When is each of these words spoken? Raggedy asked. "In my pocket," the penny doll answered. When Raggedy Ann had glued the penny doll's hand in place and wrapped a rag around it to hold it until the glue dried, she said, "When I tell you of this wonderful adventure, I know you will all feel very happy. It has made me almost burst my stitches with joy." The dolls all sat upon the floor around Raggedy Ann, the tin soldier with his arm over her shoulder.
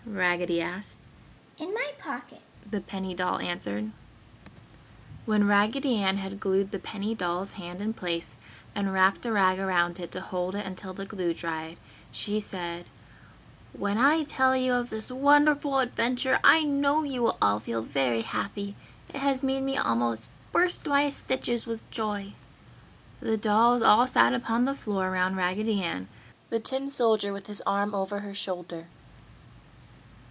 Raggedy 0.07 0.59
asked. 0.61 0.97
"In 1.57 1.73
my 1.73 1.91
pocket," 1.97 2.41
the 2.69 2.81
penny 2.81 3.13
doll 3.13 3.39
answered. 3.39 3.91
When 5.25 5.47
Raggedy 5.47 5.95
Ann 5.97 6.17
had 6.17 6.39
glued 6.39 6.71
the 6.71 6.79
penny 6.79 7.15
doll's 7.15 7.53
hand 7.53 7.81
in 7.81 7.93
place 7.93 8.35
and 8.75 8.91
wrapped 8.91 9.25
a 9.25 9.31
rag 9.31 9.57
around 9.57 10.01
it 10.01 10.11
to 10.11 10.19
hold 10.19 10.55
it 10.55 10.65
until 10.65 10.91
the 10.93 11.05
glue 11.05 11.33
dried, 11.33 11.77
she 12.11 12.39
said, 12.41 12.87
"When 13.71 13.97
I 13.97 14.23
tell 14.25 14.53
you 14.55 14.73
of 14.73 14.89
this 14.89 15.09
wonderful 15.11 15.79
adventure, 15.79 16.39
I 16.43 16.63
know 16.63 17.03
you 17.03 17.21
will 17.21 17.37
all 17.41 17.61
feel 17.61 17.81
very 17.81 18.23
happy. 18.23 18.75
It 19.07 19.15
has 19.17 19.41
made 19.43 19.63
me 19.63 19.77
almost 19.77 20.29
burst 20.51 20.87
my 20.87 21.07
stitches 21.09 21.65
with 21.65 21.89
joy." 21.89 22.33
The 23.21 23.37
dolls 23.37 23.81
all 23.81 24.05
sat 24.07 24.33
upon 24.33 24.65
the 24.65 24.75
floor 24.75 25.07
around 25.07 25.37
Raggedy 25.37 25.81
Ann, 25.81 26.09
the 26.49 26.59
tin 26.59 26.89
soldier 26.89 27.31
with 27.31 27.47
his 27.47 27.61
arm 27.65 27.95
over 27.95 28.19
her 28.21 28.33
shoulder. 28.35 28.87